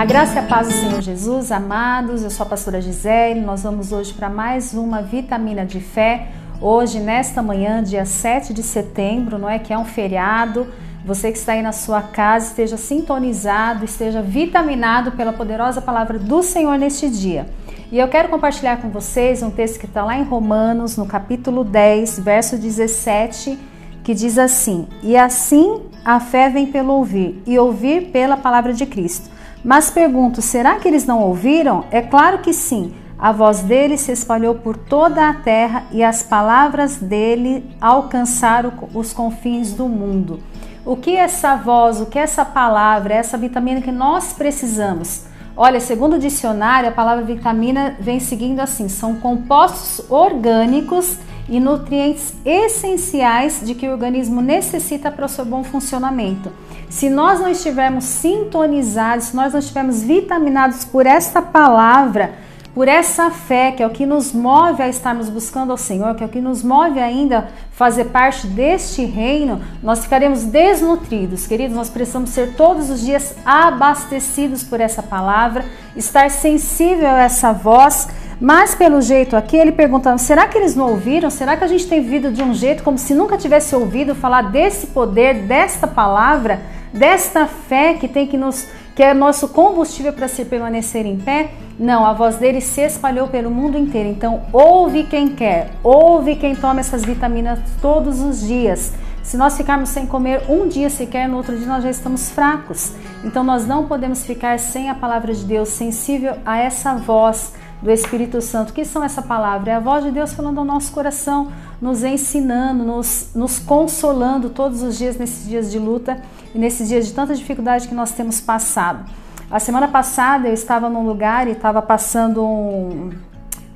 A 0.00 0.04
graça 0.06 0.36
e 0.36 0.38
a 0.38 0.42
paz 0.44 0.66
do 0.66 0.72
Senhor 0.72 1.02
Jesus, 1.02 1.52
amados, 1.52 2.22
eu 2.22 2.30
sou 2.30 2.46
a 2.46 2.48
pastora 2.48 2.80
Gisele, 2.80 3.38
nós 3.38 3.64
vamos 3.64 3.92
hoje 3.92 4.14
para 4.14 4.30
mais 4.30 4.72
uma 4.72 5.02
vitamina 5.02 5.66
de 5.66 5.78
fé. 5.78 6.28
Hoje, 6.58 6.98
nesta 6.98 7.42
manhã, 7.42 7.82
dia 7.82 8.06
7 8.06 8.54
de 8.54 8.62
setembro, 8.62 9.36
não 9.36 9.46
é 9.46 9.58
que 9.58 9.74
é 9.74 9.78
um 9.78 9.84
feriado, 9.84 10.66
você 11.04 11.30
que 11.30 11.36
está 11.36 11.52
aí 11.52 11.60
na 11.60 11.72
sua 11.72 12.00
casa 12.00 12.46
esteja 12.46 12.78
sintonizado, 12.78 13.84
esteja 13.84 14.22
vitaminado 14.22 15.12
pela 15.12 15.34
poderosa 15.34 15.82
palavra 15.82 16.18
do 16.18 16.42
Senhor 16.42 16.78
neste 16.78 17.10
dia. 17.10 17.46
E 17.92 17.98
eu 17.98 18.08
quero 18.08 18.30
compartilhar 18.30 18.78
com 18.78 18.88
vocês 18.88 19.42
um 19.42 19.50
texto 19.50 19.78
que 19.78 19.84
está 19.84 20.02
lá 20.02 20.16
em 20.16 20.22
Romanos, 20.22 20.96
no 20.96 21.04
capítulo 21.04 21.62
10, 21.62 22.20
verso 22.20 22.56
17, 22.56 23.58
que 24.02 24.14
diz 24.14 24.38
assim: 24.38 24.88
E 25.02 25.14
assim 25.14 25.82
a 26.02 26.18
fé 26.18 26.48
vem 26.48 26.64
pelo 26.64 26.94
ouvir, 26.94 27.42
e 27.46 27.58
ouvir 27.58 28.10
pela 28.10 28.38
palavra 28.38 28.72
de 28.72 28.86
Cristo. 28.86 29.39
Mas 29.64 29.90
pergunto, 29.90 30.40
será 30.40 30.76
que 30.76 30.88
eles 30.88 31.06
não 31.06 31.20
ouviram? 31.20 31.84
É 31.90 32.00
claro 32.00 32.38
que 32.38 32.52
sim. 32.52 32.94
A 33.18 33.32
voz 33.32 33.60
dele 33.60 33.98
se 33.98 34.10
espalhou 34.10 34.54
por 34.54 34.76
toda 34.76 35.28
a 35.28 35.34
terra 35.34 35.84
e 35.92 36.02
as 36.02 36.22
palavras 36.22 36.96
dele 36.96 37.70
alcançaram 37.78 38.72
os 38.94 39.12
confins 39.12 39.74
do 39.74 39.86
mundo. 39.86 40.40
O 40.86 40.96
que 40.96 41.14
essa 41.14 41.56
voz, 41.56 42.00
o 42.00 42.06
que 42.06 42.18
essa 42.18 42.44
palavra, 42.44 43.12
essa 43.12 43.36
vitamina 43.36 43.82
que 43.82 43.92
nós 43.92 44.32
precisamos? 44.32 45.24
Olha, 45.54 45.78
segundo 45.78 46.14
o 46.14 46.18
dicionário, 46.18 46.88
a 46.88 46.92
palavra 46.92 47.22
vitamina 47.22 47.94
vem 48.00 48.18
seguindo 48.18 48.60
assim: 48.60 48.88
são 48.88 49.16
compostos 49.16 50.10
orgânicos 50.10 51.18
e 51.50 51.58
nutrientes 51.58 52.32
essenciais 52.44 53.60
de 53.62 53.74
que 53.74 53.88
o 53.88 53.90
organismo 53.90 54.40
necessita 54.40 55.10
para 55.10 55.26
o 55.26 55.28
seu 55.28 55.44
bom 55.44 55.64
funcionamento. 55.64 56.50
Se 56.88 57.10
nós 57.10 57.40
não 57.40 57.48
estivermos 57.48 58.04
sintonizados, 58.04 59.26
se 59.26 59.36
nós 59.36 59.52
não 59.52 59.58
estivermos 59.58 60.02
vitaminados 60.02 60.84
por 60.84 61.06
esta 61.06 61.42
palavra, 61.42 62.32
por 62.74 62.86
essa 62.86 63.30
fé, 63.30 63.72
que 63.72 63.82
é 63.82 63.86
o 63.86 63.90
que 63.90 64.06
nos 64.06 64.32
move 64.32 64.80
a 64.80 64.88
estarmos 64.88 65.28
buscando 65.28 65.72
ao 65.72 65.76
Senhor, 65.76 66.14
que 66.14 66.22
é 66.22 66.26
o 66.26 66.30
que 66.30 66.40
nos 66.40 66.62
move 66.62 67.00
ainda 67.00 67.48
fazer 67.72 68.06
parte 68.06 68.46
deste 68.46 69.04
reino, 69.04 69.60
nós 69.82 70.04
ficaremos 70.04 70.44
desnutridos. 70.44 71.48
Queridos, 71.48 71.76
nós 71.76 71.90
precisamos 71.90 72.30
ser 72.30 72.54
todos 72.54 72.88
os 72.88 73.00
dias 73.00 73.34
abastecidos 73.44 74.62
por 74.62 74.80
essa 74.80 75.02
palavra, 75.02 75.64
estar 75.96 76.30
sensível 76.30 77.08
a 77.08 77.22
essa 77.22 77.52
voz 77.52 78.08
mas 78.40 78.74
pelo 78.74 79.02
jeito 79.02 79.36
aqui, 79.36 79.56
ele 79.56 79.70
perguntando: 79.70 80.18
será 80.18 80.48
que 80.48 80.56
eles 80.56 80.74
não 80.74 80.90
ouviram? 80.90 81.28
Será 81.28 81.56
que 81.56 81.64
a 81.64 81.68
gente 81.68 81.86
tem 81.86 82.00
vivido 82.00 82.32
de 82.32 82.42
um 82.42 82.54
jeito 82.54 82.82
como 82.82 82.96
se 82.96 83.14
nunca 83.14 83.36
tivesse 83.36 83.76
ouvido 83.76 84.14
falar 84.14 84.50
desse 84.50 84.86
poder, 84.86 85.42
desta 85.42 85.86
palavra, 85.86 86.60
desta 86.92 87.46
fé 87.46 87.94
que 87.94 88.08
tem 88.08 88.26
que 88.26 88.38
nos 88.38 88.66
que 88.94 89.02
é 89.02 89.14
nosso 89.14 89.48
combustível 89.48 90.12
para 90.12 90.26
se 90.26 90.44
permanecer 90.44 91.06
em 91.06 91.18
pé? 91.18 91.50
Não, 91.78 92.04
a 92.04 92.12
voz 92.12 92.36
dele 92.36 92.60
se 92.60 92.80
espalhou 92.80 93.28
pelo 93.28 93.50
mundo 93.50 93.78
inteiro. 93.78 94.08
Então, 94.08 94.42
ouve 94.52 95.04
quem 95.04 95.28
quer, 95.28 95.70
ouve 95.82 96.36
quem 96.36 96.54
toma 96.54 96.80
essas 96.80 97.04
vitaminas 97.04 97.58
todos 97.80 98.20
os 98.20 98.40
dias. 98.46 98.92
Se 99.22 99.36
nós 99.36 99.56
ficarmos 99.56 99.90
sem 99.90 100.06
comer 100.06 100.42
um 100.48 100.66
dia 100.66 100.90
sequer, 100.90 101.28
no 101.28 101.36
outro 101.36 101.56
dia 101.56 101.66
nós 101.66 101.82
já 101.82 101.90
estamos 101.90 102.30
fracos. 102.30 102.92
Então, 103.24 103.44
nós 103.44 103.66
não 103.66 103.86
podemos 103.86 104.24
ficar 104.26 104.58
sem 104.58 104.90
a 104.90 104.94
palavra 104.94 105.32
de 105.32 105.44
Deus, 105.44 105.70
sensível 105.70 106.34
a 106.44 106.58
essa 106.58 106.94
voz 106.94 107.54
do 107.82 107.90
Espírito 107.90 108.40
Santo. 108.40 108.72
Que 108.72 108.84
são 108.84 109.02
essa 109.02 109.22
palavra? 109.22 109.72
É 109.72 109.74
a 109.74 109.80
voz 109.80 110.04
de 110.04 110.10
Deus 110.10 110.32
falando 110.32 110.58
ao 110.58 110.64
nosso 110.64 110.92
coração, 110.92 111.50
nos 111.80 112.04
ensinando, 112.04 112.84
nos, 112.84 113.30
nos 113.34 113.58
consolando 113.58 114.50
todos 114.50 114.82
os 114.82 114.98
dias 114.98 115.16
nesses 115.16 115.48
dias 115.48 115.70
de 115.70 115.78
luta 115.78 116.20
e 116.54 116.58
nesses 116.58 116.88
dias 116.88 117.06
de 117.06 117.12
tanta 117.12 117.34
dificuldade 117.34 117.88
que 117.88 117.94
nós 117.94 118.12
temos 118.12 118.40
passado. 118.40 119.04
A 119.50 119.58
semana 119.58 119.88
passada 119.88 120.46
eu 120.46 120.54
estava 120.54 120.88
num 120.88 121.04
lugar 121.04 121.48
e 121.48 121.52
estava 121.52 121.82
passando 121.82 122.44
um, 122.44 123.10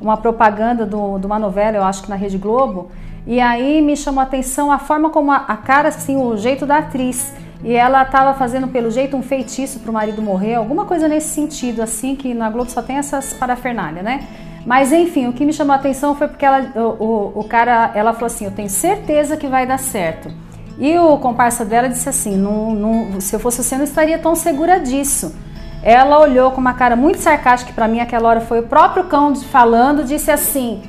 uma 0.00 0.16
propaganda 0.16 0.84
do, 0.84 1.18
de 1.18 1.26
uma 1.26 1.38
novela, 1.38 1.76
eu 1.76 1.84
acho 1.84 2.02
que 2.02 2.10
na 2.10 2.16
Rede 2.16 2.38
Globo, 2.38 2.90
e 3.26 3.38
aí 3.38 3.80
me 3.80 3.96
chamou 3.96 4.20
a 4.20 4.24
atenção 4.24 4.72
a 4.72 4.78
forma 4.78 5.10
como 5.10 5.30
a, 5.30 5.36
a 5.36 5.56
cara, 5.56 5.90
assim, 5.90 6.16
o 6.16 6.36
jeito 6.36 6.66
da 6.66 6.78
atriz 6.78 7.32
e 7.62 7.74
ela 7.74 8.02
estava 8.02 8.34
fazendo 8.34 8.68
pelo 8.68 8.90
jeito 8.90 9.16
um 9.16 9.22
feitiço 9.22 9.80
para 9.80 9.90
o 9.90 9.94
marido 9.94 10.22
morrer, 10.22 10.54
alguma 10.54 10.84
coisa 10.86 11.06
nesse 11.06 11.28
sentido, 11.28 11.82
assim, 11.82 12.16
que 12.16 12.32
na 12.32 12.48
Globo 12.48 12.70
só 12.70 12.80
tem 12.80 12.96
essas 12.96 13.32
parafernália, 13.32 14.02
né? 14.02 14.26
Mas 14.64 14.92
enfim, 14.92 15.26
o 15.26 15.32
que 15.32 15.44
me 15.44 15.52
chamou 15.52 15.72
a 15.72 15.76
atenção 15.76 16.14
foi 16.14 16.28
porque 16.28 16.44
ela, 16.44 16.72
o, 16.74 17.04
o, 17.04 17.40
o 17.40 17.44
cara, 17.44 17.90
ela 17.94 18.12
falou 18.12 18.26
assim: 18.26 18.44
Eu 18.44 18.50
tenho 18.50 18.68
certeza 18.68 19.36
que 19.36 19.46
vai 19.46 19.66
dar 19.66 19.78
certo. 19.78 20.30
E 20.78 20.96
o 20.98 21.18
comparsa 21.18 21.64
dela 21.64 21.88
disse 21.88 22.08
assim: 22.08 22.36
não, 22.36 22.74
não, 22.74 23.20
Se 23.20 23.34
eu 23.34 23.40
fosse 23.40 23.62
você, 23.62 23.76
não 23.76 23.84
estaria 23.84 24.18
tão 24.18 24.34
segura 24.34 24.78
disso. 24.78 25.34
Ela 25.82 26.18
olhou 26.20 26.50
com 26.50 26.60
uma 26.60 26.74
cara 26.74 26.94
muito 26.94 27.20
sarcástica, 27.20 27.72
para 27.72 27.88
mim, 27.88 28.00
aquela 28.00 28.28
hora 28.28 28.40
foi 28.42 28.60
o 28.60 28.64
próprio 28.64 29.04
cão 29.04 29.34
falando, 29.34 30.04
disse 30.04 30.30
assim: 30.30 30.82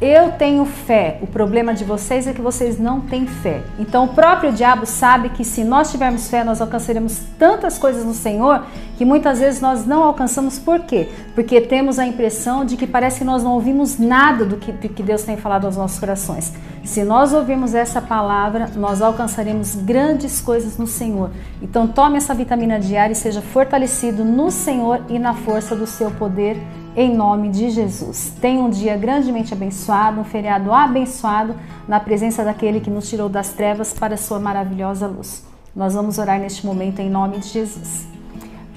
eu 0.00 0.32
tenho 0.32 0.64
fé. 0.64 1.18
O 1.20 1.26
problema 1.26 1.74
de 1.74 1.84
vocês 1.84 2.26
é 2.26 2.32
que 2.32 2.40
vocês 2.40 2.78
não 2.78 3.00
têm 3.00 3.26
fé. 3.26 3.62
Então 3.78 4.04
o 4.04 4.08
próprio 4.08 4.52
diabo 4.52 4.86
sabe 4.86 5.30
que 5.30 5.44
se 5.44 5.64
nós 5.64 5.90
tivermos 5.90 6.28
fé, 6.28 6.44
nós 6.44 6.60
alcançaremos 6.60 7.20
tantas 7.38 7.78
coisas 7.78 8.04
no 8.04 8.14
Senhor 8.14 8.64
que 8.96 9.04
muitas 9.04 9.40
vezes 9.40 9.60
nós 9.60 9.84
não 9.84 10.04
alcançamos. 10.04 10.58
Por 10.58 10.80
quê? 10.80 11.08
Porque 11.34 11.60
temos 11.60 11.98
a 11.98 12.06
impressão 12.06 12.64
de 12.64 12.76
que 12.76 12.86
parece 12.86 13.18
que 13.18 13.24
nós 13.24 13.42
não 13.42 13.52
ouvimos 13.52 13.98
nada 13.98 14.44
do 14.44 14.56
que, 14.56 14.70
do 14.70 14.88
que 14.88 15.02
Deus 15.02 15.24
tem 15.24 15.36
falado 15.36 15.64
aos 15.64 15.76
nossos 15.76 15.98
corações. 15.98 16.52
Se 16.84 17.04
nós 17.04 17.32
ouvirmos 17.32 17.74
essa 17.74 18.00
palavra, 18.00 18.70
nós 18.76 19.02
alcançaremos 19.02 19.74
grandes 19.74 20.40
coisas 20.40 20.78
no 20.78 20.86
Senhor. 20.86 21.30
Então 21.60 21.86
tome 21.86 22.16
essa 22.16 22.34
vitamina 22.34 22.80
diária 22.80 23.12
e 23.12 23.16
seja 23.16 23.42
fortalecido 23.42 24.24
no 24.24 24.50
Senhor 24.50 25.02
e 25.08 25.18
na 25.18 25.34
força 25.34 25.76
do 25.76 25.86
seu 25.86 26.10
poder 26.10 26.56
em 26.96 27.14
nome 27.14 27.50
de 27.50 27.70
Jesus. 27.70 28.32
Tenha 28.40 28.60
um 28.60 28.70
dia 28.70 28.96
grandemente 28.96 29.52
abençoado, 29.54 30.20
um 30.20 30.24
feriado 30.24 30.72
abençoado 30.72 31.54
na 31.86 32.00
presença 32.00 32.42
daquele 32.44 32.80
que 32.80 32.90
nos 32.90 33.08
tirou 33.08 33.28
das 33.28 33.50
trevas 33.52 33.92
para 33.92 34.14
a 34.14 34.18
sua 34.18 34.40
maravilhosa 34.40 35.06
luz. 35.06 35.44
Nós 35.76 35.94
vamos 35.94 36.18
orar 36.18 36.40
neste 36.40 36.66
momento 36.66 36.98
em 36.98 37.08
nome 37.08 37.38
de 37.38 37.48
Jesus. 37.48 38.07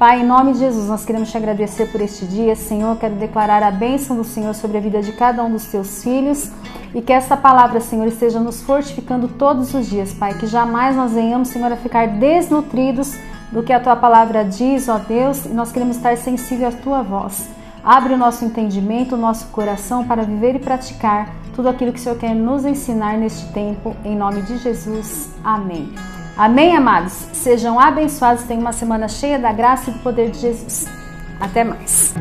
Pai, 0.00 0.22
em 0.22 0.24
nome 0.24 0.54
de 0.54 0.60
Jesus, 0.60 0.88
nós 0.88 1.04
queremos 1.04 1.30
te 1.30 1.36
agradecer 1.36 1.92
por 1.92 2.00
este 2.00 2.24
dia. 2.24 2.56
Senhor, 2.56 2.96
quero 2.96 3.16
declarar 3.16 3.62
a 3.62 3.70
bênção 3.70 4.16
do 4.16 4.24
Senhor 4.24 4.54
sobre 4.54 4.78
a 4.78 4.80
vida 4.80 5.02
de 5.02 5.12
cada 5.12 5.44
um 5.44 5.52
dos 5.52 5.66
teus 5.66 6.02
filhos 6.02 6.50
e 6.94 7.02
que 7.02 7.12
essa 7.12 7.36
palavra, 7.36 7.82
Senhor, 7.82 8.06
esteja 8.06 8.40
nos 8.40 8.62
fortificando 8.62 9.28
todos 9.28 9.74
os 9.74 9.90
dias, 9.90 10.14
Pai. 10.14 10.32
Que 10.38 10.46
jamais 10.46 10.96
nós 10.96 11.12
venhamos, 11.12 11.48
Senhor, 11.48 11.70
a 11.70 11.76
ficar 11.76 12.08
desnutridos 12.08 13.14
do 13.52 13.62
que 13.62 13.74
a 13.74 13.78
tua 13.78 13.94
palavra 13.94 14.42
diz, 14.42 14.88
ó 14.88 14.96
Deus, 14.96 15.44
e 15.44 15.50
nós 15.50 15.70
queremos 15.70 15.96
estar 15.96 16.16
sensíveis 16.16 16.74
à 16.74 16.78
tua 16.78 17.02
voz. 17.02 17.50
Abre 17.84 18.14
o 18.14 18.16
nosso 18.16 18.42
entendimento, 18.42 19.16
o 19.16 19.18
nosso 19.18 19.48
coração 19.48 20.06
para 20.06 20.22
viver 20.22 20.54
e 20.54 20.60
praticar 20.60 21.28
tudo 21.54 21.68
aquilo 21.68 21.92
que 21.92 22.00
o 22.00 22.02
Senhor 22.02 22.16
quer 22.16 22.34
nos 22.34 22.64
ensinar 22.64 23.18
neste 23.18 23.52
tempo, 23.52 23.94
em 24.02 24.16
nome 24.16 24.40
de 24.40 24.56
Jesus. 24.56 25.28
Amém. 25.44 25.92
Amém, 26.40 26.74
amados? 26.74 27.12
Sejam 27.34 27.78
abençoados, 27.78 28.44
tenham 28.44 28.62
uma 28.62 28.72
semana 28.72 29.08
cheia 29.08 29.38
da 29.38 29.52
graça 29.52 29.90
e 29.90 29.92
do 29.92 29.98
poder 29.98 30.30
de 30.30 30.38
Jesus. 30.38 30.86
Até 31.38 31.62
mais. 31.62 32.14